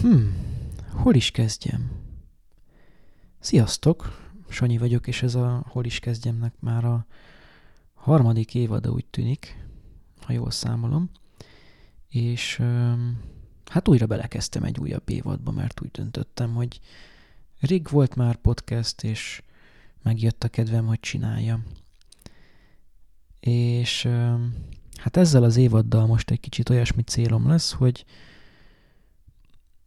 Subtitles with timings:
[0.00, 0.34] Hmm,
[0.90, 1.90] hol is kezdjem?
[3.38, 7.06] Sziasztok, Sanyi vagyok, és ez a Hol is kezdjemnek már a
[7.94, 9.64] harmadik évada úgy tűnik,
[10.20, 11.10] ha jól számolom.
[12.08, 12.62] És
[13.66, 16.80] hát újra belekezdtem egy újabb évadba, mert úgy döntöttem, hogy
[17.60, 19.42] rég volt már podcast, és
[20.02, 21.64] megjött a kedvem, hogy csináljam.
[23.40, 24.08] És
[24.96, 28.04] hát ezzel az évaddal most egy kicsit olyasmi célom lesz, hogy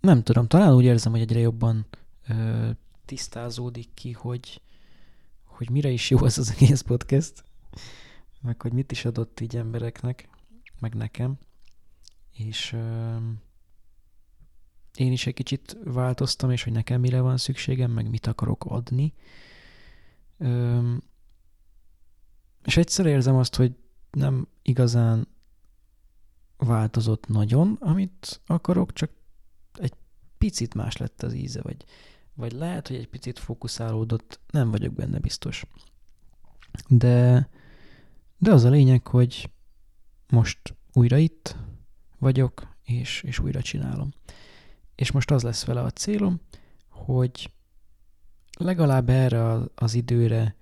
[0.01, 1.85] nem tudom, talán úgy érzem, hogy egyre jobban
[2.27, 2.69] ö,
[3.05, 4.61] tisztázódik ki, hogy,
[5.43, 7.43] hogy mire is jó az az egész podcast,
[8.41, 10.29] meg hogy mit is adott így embereknek,
[10.79, 11.37] meg nekem.
[12.33, 13.15] És ö,
[14.95, 19.13] én is egy kicsit változtam, és hogy nekem mire van szükségem, meg mit akarok adni.
[20.37, 20.79] Ö,
[22.63, 23.75] és egyszer érzem azt, hogy
[24.11, 25.27] nem igazán
[26.57, 29.11] változott nagyon, amit akarok, csak
[30.41, 31.85] picit más lett az íze, vagy,
[32.33, 35.65] vagy lehet, hogy egy picit fókuszálódott, nem vagyok benne biztos.
[36.87, 37.49] De,
[38.37, 39.49] de az a lényeg, hogy
[40.29, 40.59] most
[40.93, 41.55] újra itt
[42.17, 44.13] vagyok, és, és újra csinálom.
[44.95, 46.41] És most az lesz vele a célom,
[46.89, 47.51] hogy
[48.57, 50.55] legalább erre az időre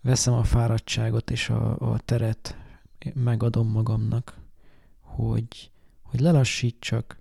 [0.00, 2.56] veszem a fáradtságot és a, a teret,
[3.14, 4.40] megadom magamnak,
[5.00, 5.70] hogy,
[6.02, 7.18] hogy lelassítsak,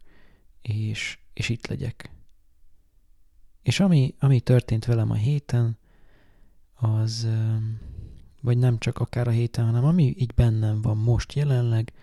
[0.68, 2.10] és, és itt legyek.
[3.62, 5.78] És ami, ami történt velem a héten,
[6.74, 7.28] az,
[8.42, 11.94] vagy nem csak akár a héten, hanem ami így bennem van most jelenleg,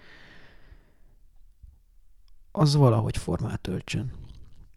[2.53, 4.13] az valahogy formát öltsön.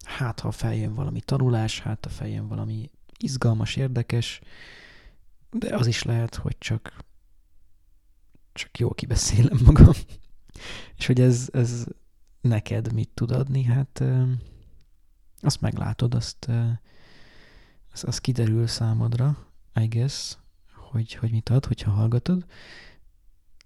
[0.05, 4.41] Hát, ha feljön valami tanulás, hát, ha feljön valami izgalmas, érdekes,
[5.51, 7.03] de az is lehet, hogy csak,
[8.53, 9.93] csak jól kibeszélem magam.
[10.97, 11.85] És hogy ez, ez
[12.47, 14.03] neked mit tud adni, hát
[15.41, 16.49] azt meglátod, azt,
[17.93, 19.37] az, az kiderül számodra,
[19.75, 20.37] I guess,
[20.73, 22.45] hogy, hogy mit ad, hogyha hallgatod.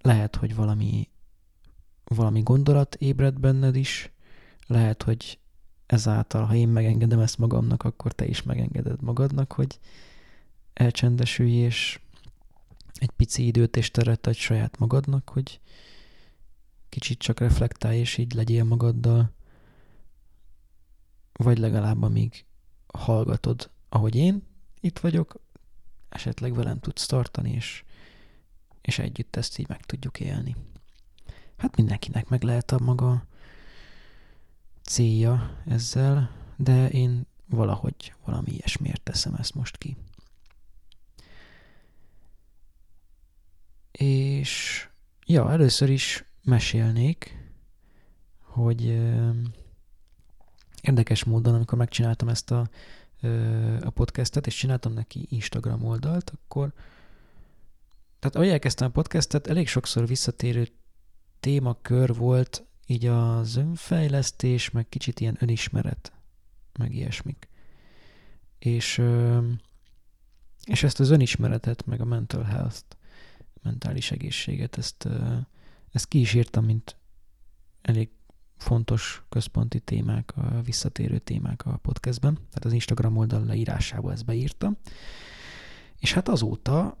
[0.02, 1.08] Lehet, hogy valami,
[2.04, 4.10] valami gondolat ébred benned is,
[4.66, 5.38] lehet, hogy
[5.86, 9.78] ezáltal, ha én megengedem ezt magamnak, akkor te is megengeded magadnak, hogy
[10.72, 12.00] elcsendesülj, és
[12.94, 15.60] egy pici időt és teret adj saját magadnak, hogy,
[16.90, 19.32] kicsit csak reflektálj, és így legyél magaddal,
[21.32, 22.44] vagy legalább amíg
[22.86, 24.42] hallgatod, ahogy én
[24.80, 25.40] itt vagyok,
[26.08, 27.84] esetleg velem tudsz tartani, és,
[28.80, 30.56] és együtt ezt így meg tudjuk élni.
[31.56, 33.26] Hát mindenkinek meg lehet a maga
[34.82, 39.96] célja ezzel, de én valahogy valami ilyesmiért teszem ezt most ki.
[43.92, 44.88] És
[45.26, 47.48] ja, először is mesélnék,
[48.40, 48.84] hogy
[50.82, 52.68] érdekes módon, amikor megcsináltam ezt a,
[53.80, 56.72] a podcastet, és csináltam neki Instagram oldalt, akkor
[58.18, 60.68] tehát ahogy elkezdtem a podcastet, elég sokszor visszatérő
[61.40, 66.12] témakör volt így az önfejlesztés, meg kicsit ilyen önismeret,
[66.78, 67.48] meg ilyesmik.
[68.58, 69.02] És,
[70.64, 72.96] és ezt az önismeretet, meg a mental health-t,
[73.62, 75.08] mentális egészséget, ezt
[75.92, 76.96] ezt ki is írtam, mint
[77.82, 78.08] elég
[78.56, 84.76] fontos központi témák, a visszatérő témák a podcastben, tehát az Instagram oldal leírásába ezt beírtam.
[85.98, 86.96] És hát azóta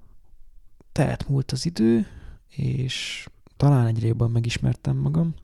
[0.92, 2.06] telt múlt az idő,
[2.48, 5.34] és talán egyre jobban megismertem magam,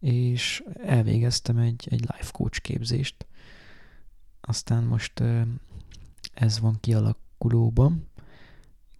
[0.00, 3.26] és elvégeztem egy, egy life coach képzést.
[4.40, 5.22] Aztán most
[6.34, 8.08] ez van kialakulóban.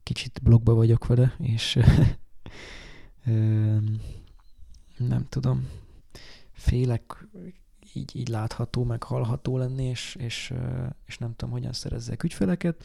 [0.03, 1.79] Kicsit blogba vagyok vele, és
[4.97, 5.69] nem tudom,
[6.53, 7.27] félek
[7.95, 10.53] így, így látható, meg hallható lenni, és, és,
[11.07, 12.85] és nem tudom, hogyan szerezzek ügyfeleket.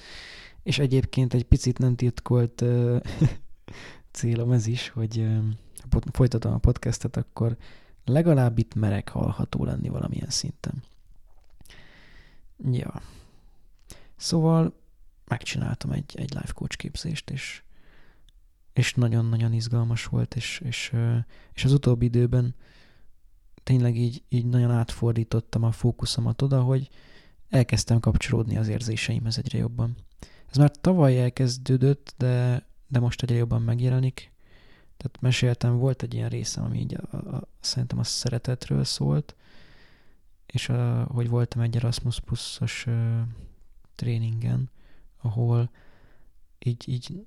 [0.63, 2.63] És egyébként egy picit nem titkolt
[4.11, 5.27] célom ez is, hogy
[6.11, 7.57] folytatom a podcastet, akkor
[8.05, 10.83] legalább itt merek hallható lenni valamilyen szinten.
[12.71, 13.01] Ja.
[14.15, 14.73] Szóval
[15.27, 17.63] megcsináltam egy, egy life coach képzést, és
[18.73, 20.93] és nagyon-nagyon izgalmas volt, és, és,
[21.53, 22.55] és az utóbbi időben
[23.63, 26.89] tényleg így, így nagyon átfordítottam a fókuszomat oda, hogy
[27.49, 29.97] elkezdtem kapcsolódni az érzéseimhez egyre jobban.
[30.49, 34.31] Ez már tavaly elkezdődött, de, de most egyre jobban megjelenik.
[34.97, 39.35] Tehát meséltem, volt egy ilyen részem, ami így a, a, szerintem a szeretetről szólt,
[40.45, 42.87] és a, hogy voltam egy Erasmus Plus-os
[43.95, 44.69] tréningen,
[45.21, 45.69] ahol
[46.59, 47.25] így, így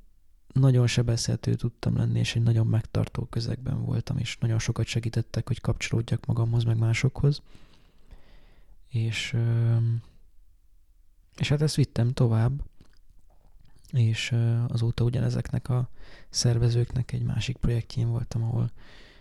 [0.52, 5.60] nagyon sebezhető tudtam lenni, és egy nagyon megtartó közegben voltam, és nagyon sokat segítettek, hogy
[5.60, 7.42] kapcsolódjak magamhoz, meg másokhoz.
[8.88, 9.36] És,
[11.36, 12.62] és hát ezt vittem tovább,
[13.92, 14.34] és
[14.68, 15.88] azóta ugyanezeknek a
[16.30, 18.70] szervezőknek egy másik projektjén voltam, ahol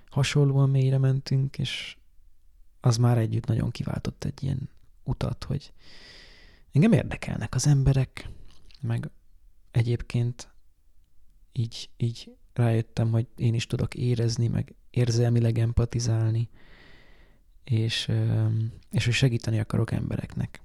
[0.10, 1.98] hasonlóan mélyre mentünk, és
[2.80, 4.70] az már együtt nagyon kiváltott egy ilyen
[5.04, 5.74] utat, hogy
[6.72, 8.30] engem érdekelnek az emberek,
[8.80, 9.10] meg
[9.72, 10.50] egyébként
[11.52, 16.50] így, így rájöttem, hogy én is tudok érezni, meg érzelmileg empatizálni,
[17.64, 18.12] és,
[18.92, 20.62] és hogy segíteni akarok embereknek.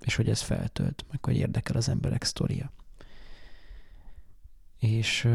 [0.00, 2.72] És hogy ez feltölt, meg hogy érdekel az emberek sztoria.
[4.78, 5.28] És,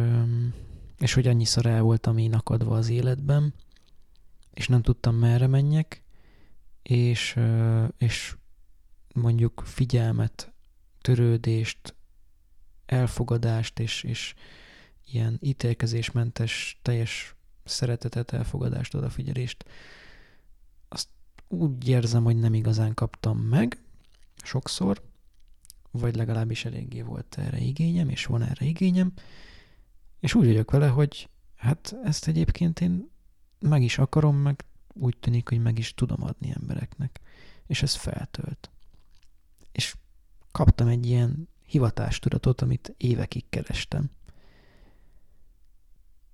[0.98, 3.54] és hogy annyiszor el voltam én akadva az életben,
[4.54, 6.04] és nem tudtam merre menjek,
[6.84, 7.40] és,
[7.98, 8.36] és
[9.14, 10.52] mondjuk figyelmet,
[11.02, 11.96] törődést,
[12.90, 14.34] elfogadást és, és
[15.06, 19.66] ilyen ítélkezésmentes, teljes szeretetet, elfogadást, odafigyelést,
[20.90, 21.08] azt
[21.48, 23.78] úgy érzem, hogy nem igazán kaptam meg
[24.44, 25.02] sokszor,
[25.92, 29.14] vagy legalábbis eléggé volt erre igényem, és van erre igényem,
[30.20, 33.10] és úgy vagyok vele, hogy hát ezt egyébként én
[33.60, 37.20] meg is akarom, meg úgy tűnik, hogy meg is tudom adni embereknek.
[37.68, 38.70] És ez feltölt.
[39.72, 39.96] És
[40.52, 44.10] kaptam egy ilyen hivatástudatot, amit évekig kerestem.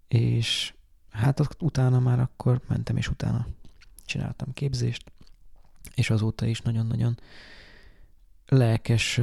[0.07, 0.73] És
[1.09, 3.47] hát utána már akkor mentem, és utána
[4.05, 5.11] csináltam képzést,
[5.95, 7.19] és azóta is nagyon-nagyon
[8.47, 9.21] lelkes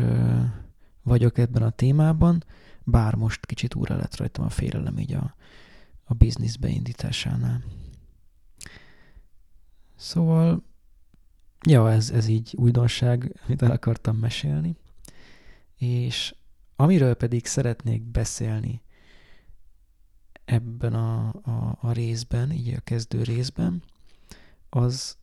[1.03, 2.45] vagyok ebben a témában,
[2.85, 5.35] bár most kicsit újra lett rajtam a félelem így a,
[6.05, 7.65] a biznisz beindításánál.
[9.97, 10.63] Szóval,
[11.69, 14.77] ja, ez, ez így újdonság, amit el akartam mesélni.
[15.83, 16.35] És
[16.77, 18.83] amiről pedig szeretnék beszélni
[20.45, 23.83] ebben a, a, a részben, így a kezdő részben,
[24.69, 25.17] az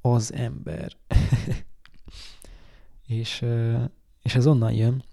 [0.00, 0.96] az ember.
[3.06, 3.44] és,
[4.22, 5.04] és ez onnan jön,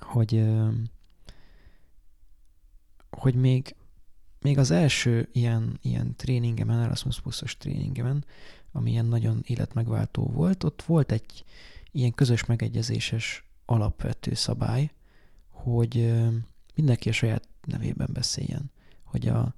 [0.00, 0.44] hogy,
[3.10, 3.74] hogy még,
[4.40, 8.24] még az első ilyen, ilyen tréningemen, Erasmus Plus-os tréningemen,
[8.72, 11.44] ami ilyen nagyon életmegváltó volt, ott volt egy
[11.90, 14.90] ilyen közös megegyezéses alapvető szabály,
[15.48, 16.22] hogy
[16.74, 18.70] mindenki a saját nevében beszéljen,
[19.02, 19.54] hogy a,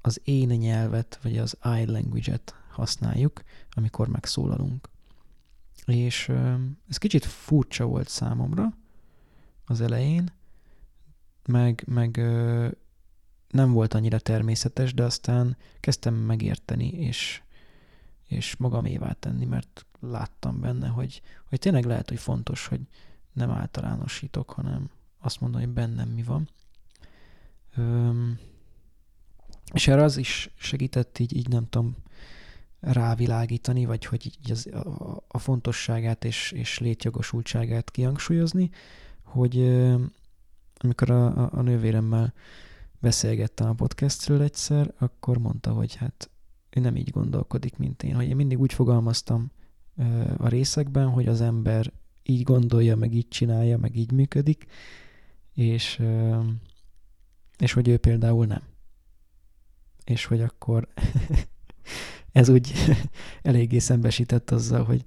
[0.00, 4.88] az én nyelvet, vagy az I language-et használjuk, amikor megszólalunk.
[5.86, 6.28] És
[6.88, 8.76] ez kicsit furcsa volt számomra
[9.64, 10.32] az elején,
[11.46, 12.16] meg, meg
[13.48, 17.42] nem volt annyira természetes, de aztán kezdtem megérteni, és,
[18.28, 22.80] és magamévá tenni, mert láttam benne, hogy, hogy tényleg lehet, hogy fontos, hogy
[23.32, 26.48] nem általánosítok, hanem azt mondom, hogy bennem mi van.
[27.76, 28.38] Öm,
[29.72, 31.96] és erre az is segített így, így nem tudom,
[32.80, 38.70] rávilágítani, vagy hogy így az, a, a fontosságát és, és létjogosultságát kihangsúlyozni,
[39.22, 39.60] hogy
[40.78, 42.32] amikor a, a, a nővéremmel
[42.98, 46.30] beszélgettem a podcastről egyszer, akkor mondta, hogy hát
[46.78, 48.14] ő nem így gondolkodik, mint én.
[48.14, 49.50] Hogy én mindig úgy fogalmaztam
[50.36, 51.92] a részekben, hogy az ember
[52.22, 54.66] így gondolja, meg így csinálja, meg így működik,
[55.54, 56.02] és,
[57.58, 58.62] és hogy ő például nem.
[60.04, 60.88] És hogy akkor
[62.32, 62.72] ez úgy
[63.42, 65.04] eléggé szembesített azzal, hogy,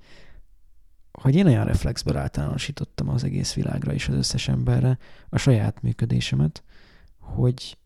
[1.11, 4.97] hogy én olyan reflexből általánosítottam az egész világra és az összes emberre
[5.29, 6.63] a saját működésemet,
[7.17, 7.77] hogy,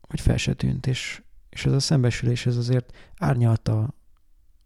[0.00, 1.22] hogy fel se tűnt, és,
[1.56, 3.94] és ez a szembesülés ez azért árnyalta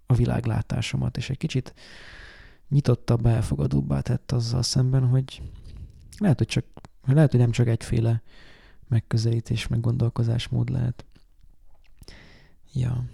[0.07, 1.75] a világlátásomat, és egy kicsit
[2.69, 5.43] nyitottabb, elfogadóbbá tett azzal szemben, hogy
[6.19, 6.65] lehet, hogy, csak,
[7.07, 8.23] lehet, hogy nem csak egyféle
[8.89, 11.05] megközelítés, meg gondolkozásmód lehet.
[12.73, 13.05] Ja.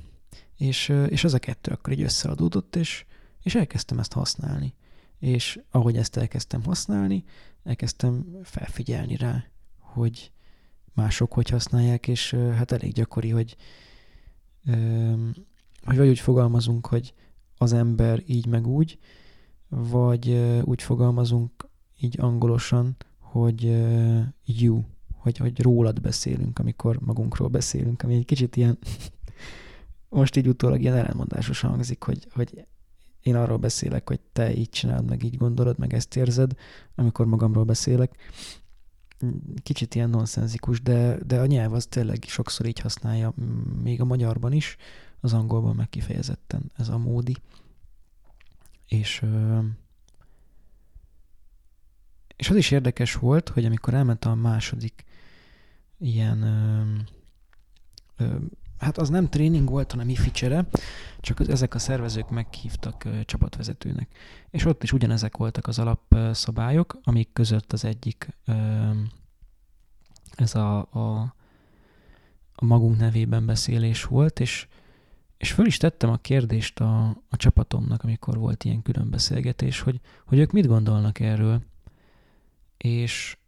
[0.56, 3.04] És, és az a kettő akkor így összeadódott, és,
[3.42, 4.75] és elkezdtem ezt használni.
[5.18, 7.25] És ahogy ezt elkezdtem használni,
[7.64, 9.45] elkezdtem felfigyelni rá,
[9.78, 10.33] hogy
[10.97, 13.57] mások hogy használják, és hát elég gyakori, hogy,
[15.85, 17.15] hogy vagy úgy fogalmazunk, hogy
[17.59, 18.99] az ember így meg úgy,
[19.69, 20.31] vagy
[20.65, 21.69] úgy fogalmazunk
[22.00, 23.62] így angolosan, hogy
[24.45, 24.83] you,
[25.17, 28.79] hogy, hogy rólad beszélünk, amikor magunkról beszélünk, ami egy kicsit ilyen,
[30.09, 32.67] most így utólag ilyen ellenmondásos hangzik, hogy, hogy
[33.21, 36.53] én arról beszélek, hogy te így csinálod, meg így gondolod, meg ezt érzed,
[36.95, 38.17] amikor magamról beszélek.
[39.62, 43.32] Kicsit ilyen nonszenzikus, de, de a nyelv az tényleg sokszor így használja,
[43.82, 44.76] még a magyarban is,
[45.20, 47.37] az angolban meg kifejezetten ez a módi.
[48.88, 49.25] És,
[52.37, 55.04] és az is érdekes volt, hogy amikor elmentem a második
[55.99, 56.38] ilyen
[58.78, 60.66] hát az nem tréning volt, hanem ifi csere,
[61.21, 64.09] csak ezek a szervezők meghívtak csapatvezetőnek.
[64.50, 68.28] És ott is ugyanezek voltak az alapszabályok, amik között az egyik
[70.37, 71.35] ez a, a,
[72.54, 74.68] a magunk nevében beszélés volt, és,
[75.37, 80.00] és föl is tettem a kérdést a, a csapatomnak, amikor volt ilyen külön beszélgetés, hogy,
[80.26, 81.62] hogy ők mit gondolnak erről.
[82.76, 83.38] És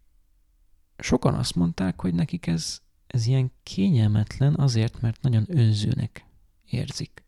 [0.97, 6.25] sokan azt mondták, hogy nekik ez, ez ilyen kényelmetlen azért, mert nagyon önzőnek
[6.65, 7.23] érzik.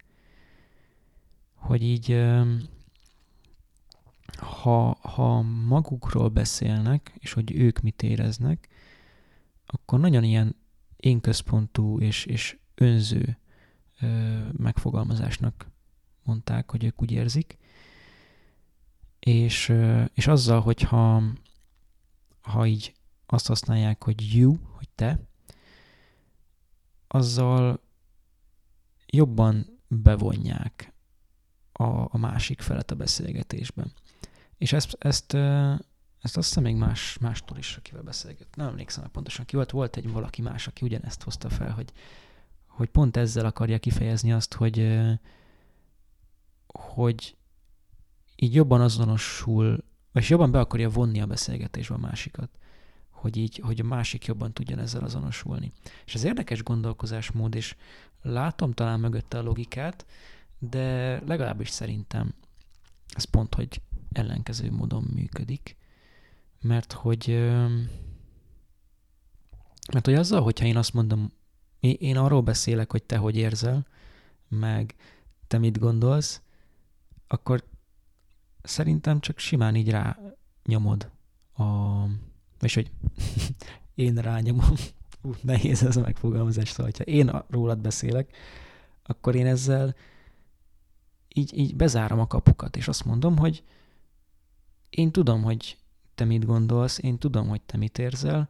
[1.53, 2.23] Hogy így,
[4.38, 8.67] ha, ha magukról beszélnek, és hogy ők mit éreznek,
[9.65, 10.55] akkor nagyon ilyen
[10.95, 13.38] énközpontú és, és önző
[14.51, 15.69] megfogalmazásnak
[16.23, 17.57] mondták, hogy ők úgy érzik.
[19.19, 21.23] És, ö, és azzal, hogyha
[22.41, 22.93] ha így
[23.25, 25.19] azt használják, hogy you, hogy te,
[27.13, 27.80] azzal
[29.06, 30.94] jobban bevonják
[31.72, 33.94] a, a másik felet a beszélgetésben.
[34.58, 35.34] És ezt, ezt,
[36.22, 38.56] ezt azt hiszem még más, mástól is, akivel beszélget.
[38.56, 39.72] Nem emlékszem pontosan ki volt.
[39.72, 41.91] Volt egy valaki más, aki ugyanezt hozta fel, hogy,
[42.68, 45.00] hogy pont ezzel akarja kifejezni azt, hogy,
[46.68, 47.38] hogy
[48.36, 52.50] így jobban azonosul, vagy jobban be akarja vonni a beszélgetésbe a másikat
[53.22, 55.72] hogy így, hogy a másik jobban tudjon ezzel azonosulni.
[56.06, 57.75] És ez érdekes gondolkozásmód, és
[58.22, 60.06] látom talán mögötte a logikát,
[60.60, 62.34] de legalábbis szerintem
[63.16, 65.75] ez pont, hogy ellenkező módon működik,
[66.62, 67.28] mert hogy
[69.92, 71.32] mert hogy azzal, hogyha én azt mondom,
[71.80, 73.86] én arról beszélek, hogy te hogy érzel,
[74.48, 74.96] meg
[75.48, 76.42] te mit gondolsz,
[77.28, 77.63] akkor
[78.62, 80.20] szerintem csak simán így rá
[80.66, 81.12] nyomod
[81.54, 81.63] a,
[82.62, 82.91] és hogy
[83.96, 84.74] én rányomom,
[85.22, 88.36] ú, nehéz ez a megfogalmazás, szóval, ha én rólad beszélek,
[89.03, 89.96] akkor én ezzel
[91.34, 93.63] így, így bezárom a kapukat, és azt mondom, hogy
[94.89, 95.77] én tudom, hogy
[96.15, 98.50] te mit gondolsz, én tudom, hogy te mit érzel,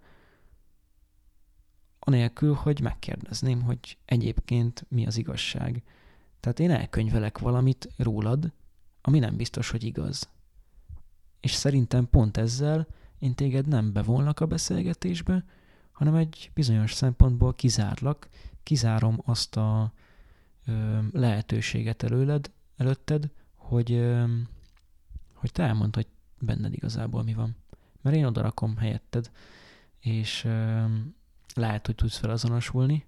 [2.00, 5.84] anélkül, hogy megkérdezném, hogy egyébként mi az igazság.
[6.40, 8.52] Tehát én elkönyvelek valamit rólad,
[9.02, 10.30] ami nem biztos, hogy igaz.
[11.40, 12.88] És szerintem pont ezzel
[13.22, 15.46] én téged nem bevonlak a beszélgetésbe,
[15.92, 18.30] hanem egy bizonyos szempontból kizárlak,
[18.64, 19.94] kizárom azt a
[20.66, 24.26] ö, lehetőséget előled, előtted, hogy, ö,
[25.34, 26.08] hogy te elmondd, hogy
[26.40, 27.56] benned igazából mi van.
[28.02, 29.32] Mert én odarakom helyetted,
[30.00, 30.86] és ö,
[31.54, 33.06] lehet, hogy tudsz felazonosulni,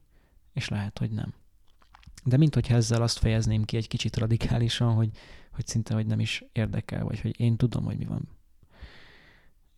[0.52, 1.34] és lehet, hogy nem.
[2.24, 5.10] De mint hogyha ezzel azt fejezném ki egy kicsit radikálisan, hogy,
[5.52, 8.33] hogy szinte hogy nem is érdekel, vagy hogy én tudom, hogy mi van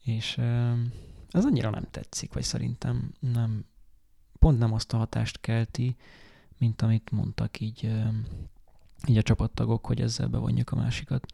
[0.06, 0.38] és
[1.30, 3.66] ez annyira nem tetszik, vagy szerintem nem,
[4.40, 5.96] pont nem azt a hatást kelti,
[6.58, 7.92] mint amit mondtak így,
[9.08, 11.26] így a csapattagok, hogy ezzel bevonjuk a másikat.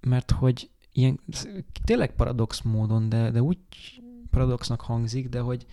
[0.00, 1.20] Mert hogy ilyen,
[1.84, 3.58] tényleg paradox módon, de, de úgy
[4.30, 5.66] paradoxnak hangzik, de hogy,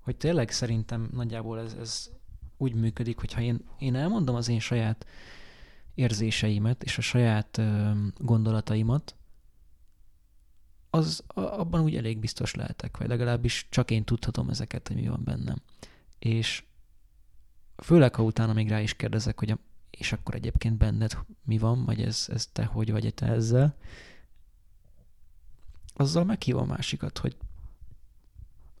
[0.00, 2.10] hogy tényleg szerintem nagyjából ez, ez
[2.56, 5.06] úgy működik, hogyha én, én elmondom az én saját
[5.94, 7.60] érzéseimet és a saját
[8.16, 9.17] gondolataimat,
[10.90, 15.24] az abban úgy elég biztos lehetek, vagy legalábbis csak én tudhatom ezeket, hogy mi van
[15.24, 15.62] bennem.
[16.18, 16.64] És
[17.76, 19.58] főleg, ha utána még rá is kérdezek, hogy a,
[19.90, 23.76] és akkor egyébként benned mi van, vagy ez, ez te hogy vagy te ezzel,
[25.94, 27.36] azzal meghívom a másikat, hogy,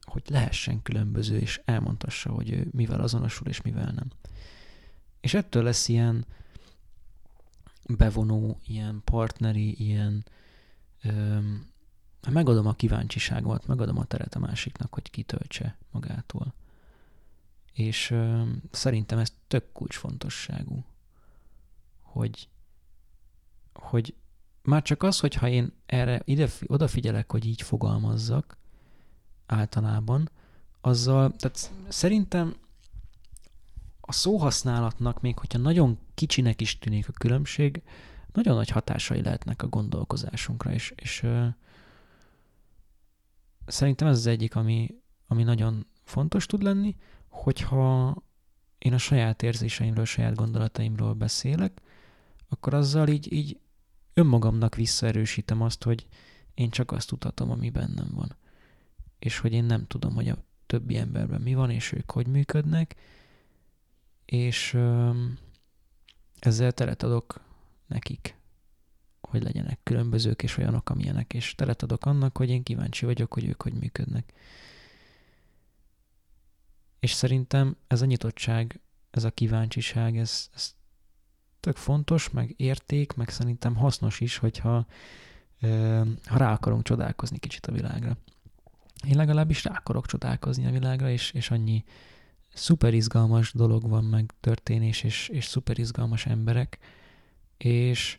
[0.02, 4.10] hogy lehessen különböző, és elmondhassa, hogy ő mivel azonosul, és mivel nem.
[5.20, 6.26] És ettől lesz ilyen
[7.86, 10.24] bevonó, ilyen partneri, ilyen
[11.02, 11.66] öm,
[12.30, 16.54] megadom a kíváncsiságomat, megadom a teret a másiknak, hogy kitöltse magától.
[17.72, 20.84] És ö, szerintem ez tök kulcsfontosságú,
[22.02, 22.48] hogy,
[23.74, 24.14] hogy
[24.62, 28.56] már csak az, hogyha én erre ide, odafigyelek, hogy így fogalmazzak
[29.46, 30.30] általában,
[30.80, 32.54] azzal, tehát szerintem
[34.00, 37.82] a szóhasználatnak, még hogyha nagyon kicsinek is tűnik a különbség,
[38.32, 41.26] nagyon nagy hatásai lehetnek a gondolkozásunkra, és, és
[43.68, 44.94] szerintem ez az egyik, ami,
[45.26, 46.96] ami nagyon fontos tud lenni,
[47.28, 48.16] hogyha
[48.78, 51.80] én a saját érzéseimről, saját gondolataimról beszélek,
[52.48, 53.60] akkor azzal így, így
[54.14, 56.06] önmagamnak visszaerősítem azt, hogy
[56.54, 58.36] én csak azt tudhatom, ami bennem van.
[59.18, 62.96] És hogy én nem tudom, hogy a többi emberben mi van, és ők hogy működnek,
[64.24, 65.10] és ö,
[66.38, 67.40] ezzel teret adok
[67.86, 68.37] nekik
[69.28, 73.44] hogy legyenek különbözők és olyanok, amilyenek, és teret adok annak, hogy én kíváncsi vagyok, hogy
[73.44, 74.32] ők hogy működnek.
[77.00, 78.80] És szerintem ez a nyitottság,
[79.10, 80.74] ez a kíváncsiság, ez, ez
[81.60, 84.86] tök fontos, meg érték, meg szerintem hasznos is, hogyha
[86.24, 88.16] ha rá akarunk csodálkozni kicsit a világra.
[89.06, 91.84] Én legalábbis rá akarok csodálkozni a világra, és, és annyi
[92.52, 96.78] szuper izgalmas dolog van, meg történés, és, és szuper izgalmas emberek,
[97.56, 98.18] és,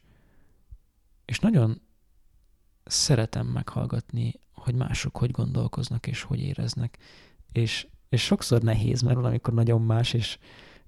[1.30, 1.82] és nagyon
[2.86, 6.98] szeretem meghallgatni, hogy mások hogy gondolkoznak, és hogy éreznek.
[7.52, 10.38] És, és sokszor nehéz, mert valamikor nagyon más, és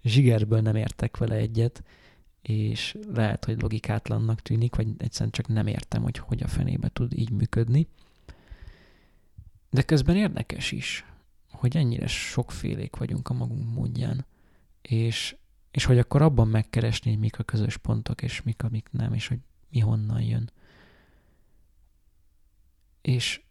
[0.04, 1.84] zsigerből nem értek vele egyet,
[2.42, 7.14] és lehet, hogy logikátlannak tűnik, vagy egyszerűen csak nem értem, hogy hogy a fenébe tud
[7.14, 7.88] így működni.
[9.70, 11.06] De közben érdekes is,
[11.52, 14.26] hogy ennyire sokfélék vagyunk a magunk módján,
[14.82, 15.36] és,
[15.72, 19.28] és hogy akkor abban megkeresni, hogy mik a közös pontok, és mik, amik nem, és
[19.28, 19.40] hogy
[19.72, 20.52] mi honnan jön.
[23.02, 23.42] És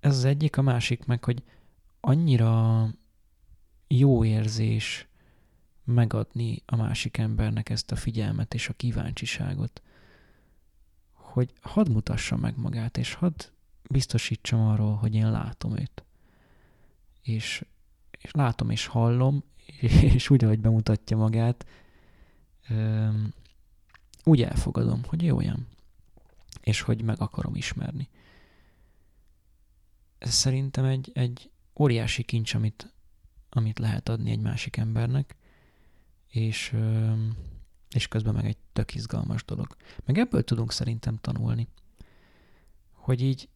[0.00, 1.42] ez az egyik, a másik meg, hogy
[2.00, 2.88] annyira
[3.86, 5.06] jó érzés
[5.84, 9.82] megadni a másik embernek ezt a figyelmet és a kíváncsiságot,
[11.12, 13.44] hogy hadd mutassa meg magát, és hadd
[13.90, 16.04] biztosítsam arról, hogy én látom őt.
[17.22, 17.64] És,
[18.10, 19.44] és látom és hallom,
[20.16, 21.66] és úgy, ahogy bemutatja magát,
[24.24, 25.66] úgy elfogadom, hogy jó olyan,
[26.60, 28.08] és hogy meg akarom ismerni.
[30.18, 32.92] Ez szerintem egy, egy óriási kincs, amit,
[33.48, 35.36] amit lehet adni egy másik embernek,
[36.28, 36.76] és,
[37.90, 39.76] és közben meg egy tök izgalmas dolog.
[40.04, 41.68] Meg ebből tudunk szerintem tanulni,
[42.92, 43.48] hogy így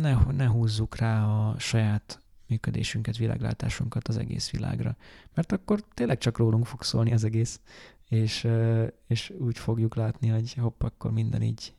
[0.00, 4.96] ne, ne húzzuk rá a saját működésünket, világlátásunkat az egész világra.
[5.34, 7.60] Mert akkor tényleg csak rólunk fog szólni az egész,
[8.08, 8.48] és,
[9.06, 11.74] és úgy fogjuk látni, hogy hopp, akkor minden így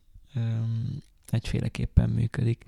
[1.30, 2.64] egyféleképpen működik.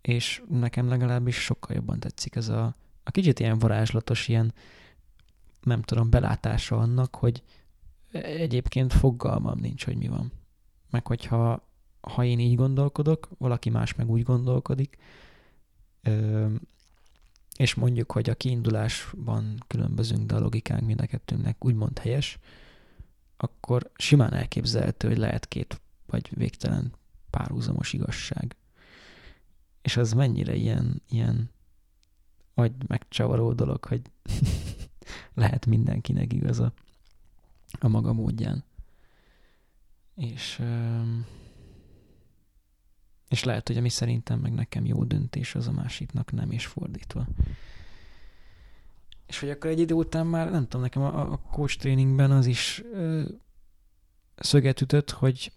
[0.00, 4.54] És nekem legalábbis sokkal jobban tetszik ez a, a kicsit ilyen varázslatos, ilyen
[5.62, 7.42] nem tudom, belátása annak, hogy
[8.12, 10.32] egyébként fogalmam nincs, hogy mi van.
[10.90, 11.68] Meg hogyha
[12.00, 14.98] ha én így gondolkodok, valaki más meg úgy gondolkodik,
[17.60, 22.38] és mondjuk, hogy a kiindulásban különbözünk, de a logikánk mind a kettőnknek úgymond helyes,
[23.36, 26.92] akkor simán elképzelhető, hogy lehet két vagy végtelen
[27.30, 28.56] párhuzamos igazság.
[29.82, 31.50] És az mennyire ilyen, ilyen
[32.54, 34.02] agy megcsavaró dolog, hogy
[35.34, 36.72] lehet mindenkinek igaza
[37.80, 38.64] a maga módján.
[40.14, 40.62] És,
[43.30, 47.26] és lehet, hogy ami szerintem meg nekem jó döntés, az a másiknak nem, és fordítva.
[49.26, 52.46] És hogy akkor egy idő után már, nem tudom, nekem a, a coach trainingben az
[52.46, 53.22] is ö,
[54.36, 55.52] szöget ütött, hogy,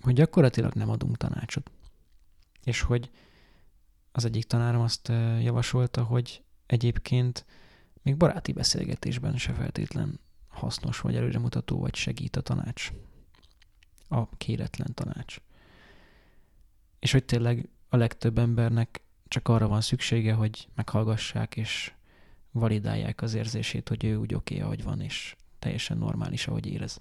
[0.00, 1.70] hogy gyakorlatilag nem adunk tanácsot.
[2.64, 3.10] És hogy
[4.12, 5.08] az egyik tanárom azt
[5.40, 7.44] javasolta, hogy egyébként
[8.02, 12.92] még baráti beszélgetésben se feltétlen hasznos, vagy előremutató, vagy segít a tanács.
[14.08, 15.40] A kéretlen tanács.
[17.04, 21.92] És hogy tényleg a legtöbb embernek csak arra van szüksége, hogy meghallgassák, és
[22.50, 27.00] validálják az érzését, hogy ő úgy oké, okay, ahogy van, és teljesen normális, ahogy érez.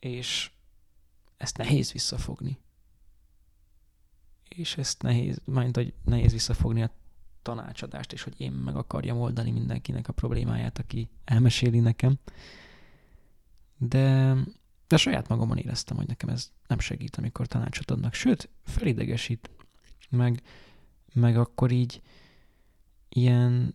[0.00, 0.50] És
[1.36, 2.58] ezt nehéz visszafogni
[4.56, 6.90] és ezt nehéz, majd hogy nehéz visszafogni a
[7.42, 12.18] tanácsadást, és hogy én meg akarjam oldani mindenkinek a problémáját, aki elmeséli nekem.
[13.76, 14.36] De,
[14.92, 18.14] de saját magamon éreztem, hogy nekem ez nem segít, amikor tanácsot adnak.
[18.14, 19.50] Sőt, felidegesít.
[20.10, 20.42] Meg,
[21.12, 22.02] meg akkor így
[23.08, 23.74] ilyen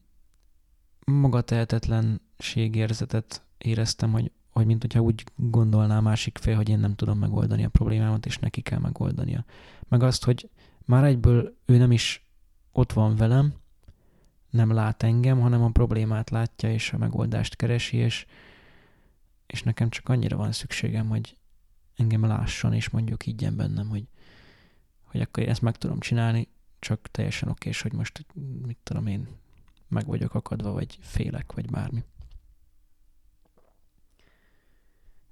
[1.06, 7.20] magatehetetlenségérzetet éreztem, hogy, hogy mint hogyha úgy gondolná a másik fél, hogy én nem tudom
[7.20, 9.46] megoldani a problémámat, és neki kell megoldania.
[9.88, 10.50] Meg azt, hogy
[10.86, 12.26] már egyből ő nem is
[12.72, 13.54] ott van velem,
[14.50, 18.26] nem lát engem, hanem a problémát látja, és a megoldást keresi, és,
[19.48, 21.38] és nekem csak annyira van szükségem, hogy
[21.96, 24.08] engem lásson, és mondjuk higgyen bennem, hogy,
[25.04, 26.48] hogy akkor én ezt meg tudom csinálni,
[26.80, 28.26] csak teljesen oké, és hogy most,
[28.66, 29.28] mit tudom én,
[29.88, 32.04] meg vagyok akadva, vagy félek, vagy bármi.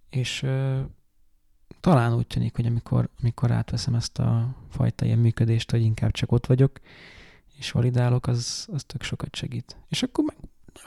[0.10, 0.46] És
[1.80, 6.32] talán úgy tűnik, hogy amikor, amikor átveszem ezt a fajta ilyen működést, hogy inkább csak
[6.32, 6.80] ott vagyok,
[7.58, 9.78] és validálok, az, az tök sokat segít.
[9.88, 10.38] És akkor meg,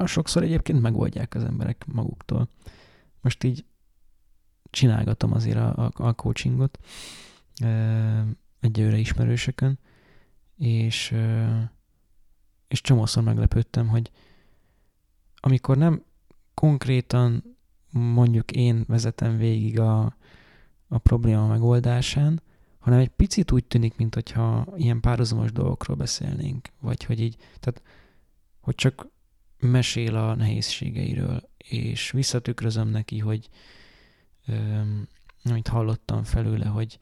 [0.08, 2.48] sokszor egyébként megoldják az emberek maguktól.
[3.20, 3.64] Most így
[4.70, 6.78] csinálgatom azért a, a, a coachingot
[8.60, 9.78] egyőre ismerősökön,
[10.56, 11.14] és,
[12.68, 14.10] és csomószor meglepődtem, hogy
[15.40, 16.02] amikor nem
[16.54, 17.56] konkrétan
[17.90, 20.16] mondjuk én vezetem végig a,
[20.88, 22.42] a probléma megoldásán,
[22.78, 27.82] hanem egy picit úgy tűnik, mint hogyha ilyen párhuzamos dolgokról beszélnénk, vagy hogy így, tehát
[28.60, 29.08] hogy csak
[29.58, 33.48] mesél a nehézségeiről, és visszatükrözöm neki, hogy
[34.46, 35.08] öm,
[35.44, 36.98] amit hallottam felőle, hogy,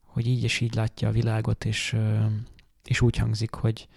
[0.00, 2.46] hogy így és így látja a világot, és, öm,
[2.84, 3.88] és úgy hangzik, hogy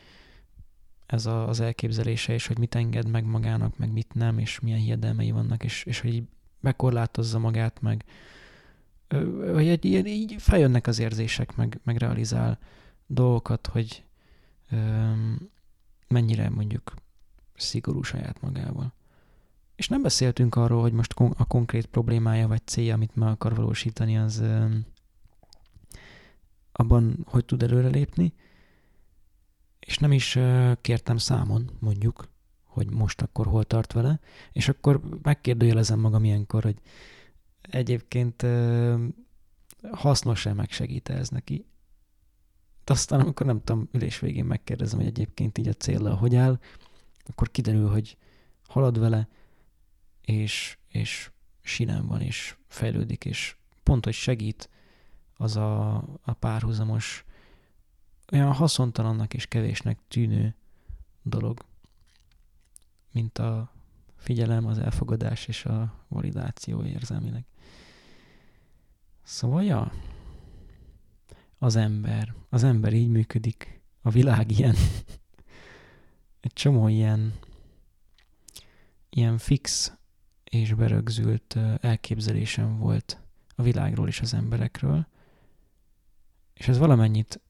[1.06, 4.80] ez a, az elképzelése, és hogy mit enged meg magának, meg mit nem, és milyen
[4.80, 6.28] hiedelmei vannak, és, és hogy így
[6.60, 8.06] bekorlátozza magát, meg
[9.54, 12.60] hogy egy ilyen, így feljönnek az érzések, meg, meg realizál
[13.08, 14.04] dolgokat, hogy
[14.72, 15.50] öm,
[16.08, 16.94] mennyire mondjuk
[17.56, 18.94] szigorú saját magával.
[19.76, 24.18] És nem beszéltünk arról, hogy most a konkrét problémája vagy célja, amit meg akar valósítani,
[24.18, 24.44] az
[26.72, 28.34] abban, hogy tud előrelépni,
[29.80, 30.40] és nem is
[30.82, 32.28] kértem számon, mondjuk,
[32.64, 34.20] hogy most akkor hol tart vele,
[34.52, 36.80] és akkor megkérdőjelezem magam ilyenkor, hogy
[37.62, 38.46] egyébként
[39.92, 41.66] hasznos-e megsegít ez neki.
[42.84, 46.60] De aztán, amikor nem tudom, ülés végén megkérdezem, hogy egyébként így a célra hogy áll,
[47.26, 48.18] akkor kiderül, hogy
[48.68, 49.28] halad vele,
[50.26, 54.70] és, és sinem van, és fejlődik, és pont, hogy segít
[55.38, 57.26] az a, a párhuzamos,
[58.32, 60.56] olyan haszontalannak és kevésnek tűnő
[61.22, 61.66] dolog,
[63.12, 63.72] mint a
[64.16, 67.46] figyelem, az elfogadás és a validáció érzelmileg.
[69.24, 69.92] Szóval, ja,
[71.58, 74.76] az ember, az ember így működik, a világ ilyen,
[76.46, 77.34] egy csomó ilyen,
[79.10, 79.94] ilyen fix
[80.60, 83.20] és berögzült elképzelésem volt
[83.56, 85.08] a világról és az emberekről,
[86.54, 87.41] és ez valamennyit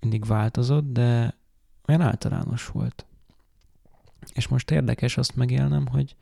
[0.00, 1.36] mindig változott, de
[1.86, 3.06] olyan általános volt.
[4.32, 6.16] És most érdekes azt megélnem, hogy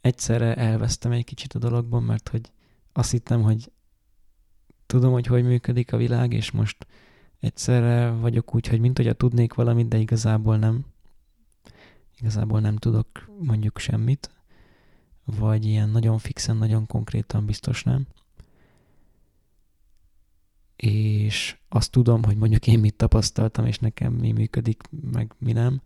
[0.00, 2.52] egyszerre elvesztem egy kicsit a dologban, mert hogy
[2.92, 3.72] azt hittem, hogy
[4.86, 6.86] tudom, hogy hogy működik a világ, és most
[7.40, 10.84] egyszerre vagyok úgy, hogy mint hogyha tudnék valamit, de igazából nem.
[12.18, 14.30] Igazából nem tudok mondjuk semmit,
[15.24, 18.06] vagy ilyen nagyon fixen, nagyon konkrétan biztos nem.
[20.76, 25.82] És azt tudom, hogy mondjuk én mit tapasztaltam, és nekem mi működik, meg mi nem,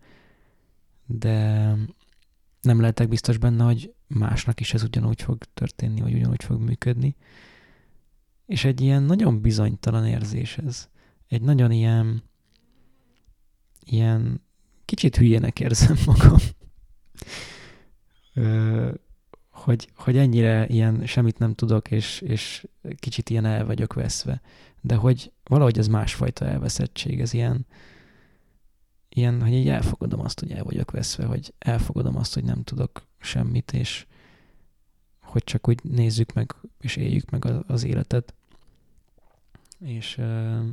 [1.05, 1.75] de
[2.61, 7.15] nem lehetek biztos benne, hogy másnak is ez ugyanúgy fog történni, vagy ugyanúgy fog működni.
[8.45, 10.89] És egy ilyen nagyon bizonytalan érzés ez.
[11.27, 12.23] Egy nagyon ilyen,
[13.79, 14.41] ilyen
[14.87, 16.37] kicsit hülyének érzem magam.
[19.49, 22.67] Hogy, hogy ennyire ilyen semmit nem tudok, és, és
[22.99, 24.41] kicsit ilyen el vagyok veszve.
[24.81, 27.65] De hogy valahogy ez másfajta elveszettség, ez ilyen,
[29.09, 33.07] ilyen, hogy így elfogadom azt, hogy el vagyok veszve, hogy elfogadom azt, hogy nem tudok
[33.19, 34.05] semmit, és
[35.21, 38.36] hogy csak úgy nézzük meg, és éljük meg az életet.
[39.79, 40.21] És,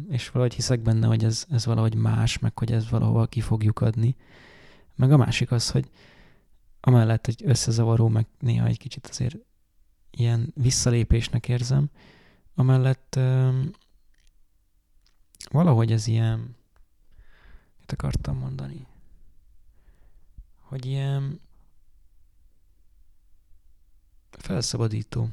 [0.08, 3.80] és valahogy hiszek benne, hogy ez, ez valahogy más, meg hogy ez valahol ki fogjuk
[3.80, 4.16] adni.
[4.94, 5.90] Meg a másik az, hogy
[6.80, 9.36] amellett egy összezavaró, meg néha egy kicsit azért
[10.10, 11.90] ilyen visszalépésnek érzem,
[12.54, 13.18] amellett
[15.50, 16.56] valahogy ez ilyen
[17.78, 18.86] Mit akartam mondani?
[20.58, 21.40] Hogy ilyen
[24.30, 25.28] felszabadító.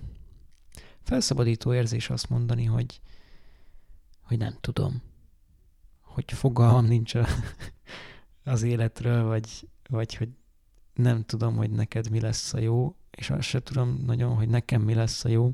[1.02, 3.02] Felszabadító érzés azt mondani, hogy,
[4.32, 5.02] hogy nem tudom.
[6.02, 7.28] Hogy fogalmam nincs a,
[8.44, 10.30] az életről, vagy, vagy hogy
[10.94, 14.82] nem tudom, hogy neked mi lesz a jó, és azt se tudom nagyon, hogy nekem
[14.82, 15.52] mi lesz a jó,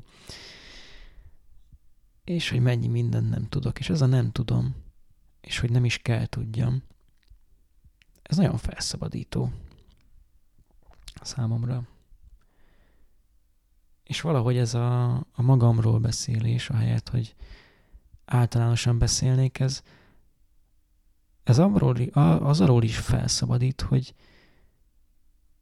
[2.24, 3.78] és hogy mennyi mindent nem tudok.
[3.78, 4.74] És ez a nem tudom,
[5.40, 6.82] és hogy nem is kell tudjam.
[8.22, 9.52] Ez nagyon felszabadító
[11.22, 11.82] számomra.
[14.04, 17.34] És valahogy ez a, a magamról beszélés, ahelyett, hogy
[18.28, 19.82] általánosan beszélnék, ez,
[21.44, 21.96] ez arról,
[22.42, 24.14] az arról is felszabadít, hogy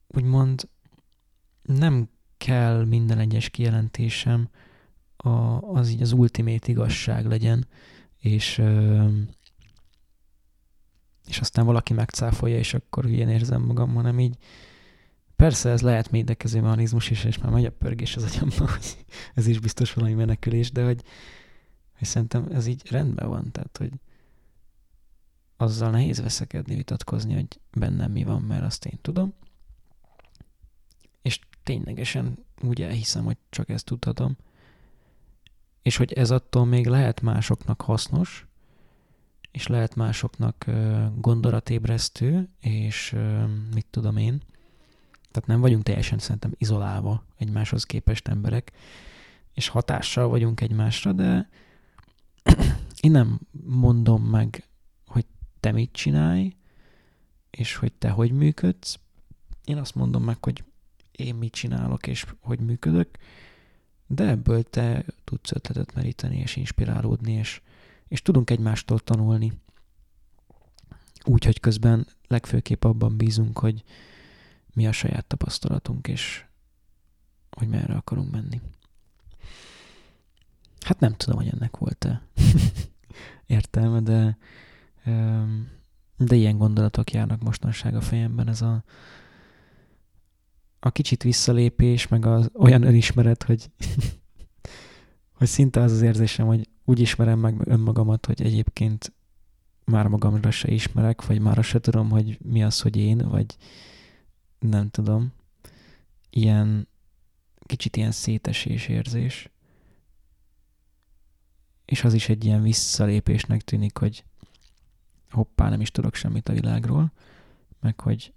[0.06, 0.68] úgymond
[1.62, 4.48] nem kell minden egyes kijelentésem
[5.16, 5.28] a,
[5.60, 7.66] az így az ultimate igazság legyen,
[8.18, 8.62] és
[11.26, 14.36] és aztán valaki megcáfolja, és akkor ilyen érzem magam, hanem így
[15.36, 18.96] persze ez lehet médekező mechanizmus is, és már megy a pörgés az agyamban, hogy
[19.34, 21.02] ez is biztos valami menekülés, de hogy,
[21.98, 23.92] hogy szerintem ez így rendben van, tehát hogy
[25.56, 29.34] azzal nehéz veszekedni, vitatkozni, hogy bennem mi van, mert azt én tudom.
[31.22, 34.36] És ténylegesen úgy elhiszem, hogy csak ezt tudhatom.
[35.82, 38.46] És hogy ez attól még lehet másoknak hasznos,
[39.50, 40.64] és lehet másoknak
[41.16, 43.16] gondolatébresztő, és
[43.74, 44.42] mit tudom én.
[45.30, 48.72] Tehát nem vagyunk teljesen szerintem izolálva egymáshoz képest emberek,
[49.52, 51.48] és hatással vagyunk egymásra, de
[53.00, 54.68] én nem mondom meg,
[55.06, 55.26] hogy
[55.60, 56.56] te mit csinálj,
[57.50, 58.98] és hogy te hogy működsz.
[59.64, 60.64] Én azt mondom meg, hogy
[61.12, 63.18] én mit csinálok, és hogy működök,
[64.06, 67.60] de ebből te tudsz ötletet meríteni, és inspirálódni, és,
[68.08, 69.52] és tudunk egymástól tanulni.
[71.24, 73.84] Úgyhogy közben legfőképp abban bízunk, hogy
[74.74, 76.44] mi a saját tapasztalatunk, és
[77.50, 78.60] hogy merre akarunk menni.
[80.86, 82.22] Hát nem tudom, hogy ennek volt-e
[83.56, 84.38] értelme, de,
[86.16, 88.48] de ilyen gondolatok járnak mostanság a fejemben.
[88.48, 88.84] Ez a,
[90.80, 93.70] a kicsit visszalépés, meg az olyan önismeret, hogy,
[95.38, 99.12] hogy szinte az az érzésem, hogy úgy ismerem meg önmagamat, hogy egyébként
[99.84, 103.56] már magamra se ismerek, vagy már se tudom, hogy mi az, hogy én, vagy
[104.58, 105.32] nem tudom.
[106.30, 106.88] Ilyen
[107.64, 109.50] kicsit ilyen szétesés érzés.
[111.86, 114.24] És az is egy ilyen visszalépésnek tűnik, hogy
[115.30, 117.12] hoppá, nem is tudok semmit a világról,
[117.80, 118.32] meg hogy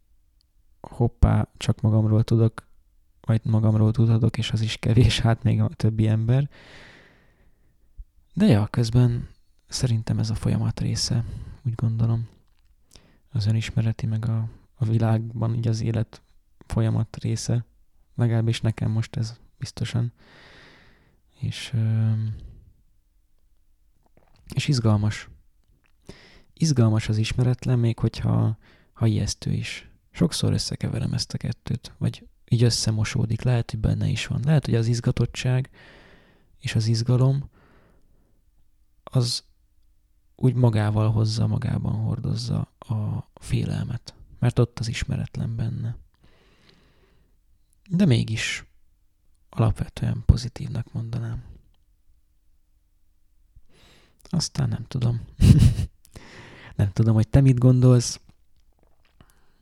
[0.82, 2.68] hoppá, csak magamról tudok,
[3.22, 6.50] vagy magamról tudhatok, és az is kevés, hát még a többi ember.
[8.34, 9.28] De ja, közben
[9.68, 11.24] szerintem ez a folyamat része,
[11.66, 12.28] úgy gondolom.
[13.30, 16.22] Az önismereti, meg a, a világban így az élet
[16.66, 17.66] folyamat része.
[18.16, 20.12] Legalábbis nekem most ez biztosan.
[21.40, 21.74] És,
[24.54, 25.30] és izgalmas.
[26.54, 28.58] Izgalmas az ismeretlen, még hogyha
[28.94, 29.90] ha ijesztő is.
[30.12, 33.42] Sokszor összekeverem ezt a kettőt, vagy így összemosódik.
[33.42, 34.42] Lehet, hogy benne is van.
[34.46, 35.70] Lehet, hogy az izgatottság
[36.60, 37.50] és az izgalom
[39.04, 39.44] az
[40.36, 45.98] úgy magával hozza, magában hordozza a félelmet, mert ott az ismeretlen benne.
[47.90, 48.66] De mégis
[49.50, 51.44] alapvetően pozitívnak mondanám.
[54.30, 55.22] Aztán nem tudom.
[56.76, 58.20] nem tudom, hogy te mit gondolsz.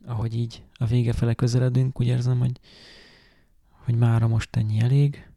[0.06, 2.60] Ahogy így a vége fele közeledünk, úgy érzem, hogy,
[3.68, 5.30] hogy mára most ennyi elég.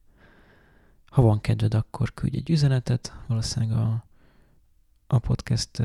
[1.06, 4.06] Ha van kedved, akkor küldj egy üzenetet, valószínűleg a,
[5.08, 5.84] a podcast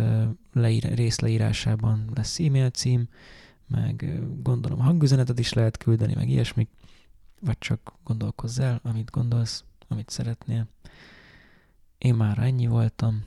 [0.53, 3.09] leír, részleírásában lesz e-mail cím,
[3.67, 6.69] meg gondolom hangüzenetet is lehet küldeni, meg ilyesmik,
[7.41, 10.69] vagy csak gondolkozz el, amit gondolsz, amit szeretnél.
[11.99, 13.25] Én már ennyi voltam.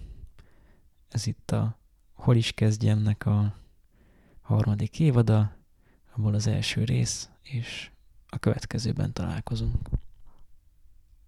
[1.09, 1.77] Ez itt a
[2.13, 3.55] Hol is kezdjemnek a
[4.41, 5.55] harmadik évada,
[6.15, 7.91] abból az első rész, és
[8.27, 9.89] a következőben találkozunk.